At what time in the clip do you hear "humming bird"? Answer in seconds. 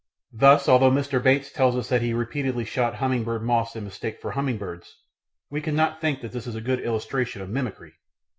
2.95-3.43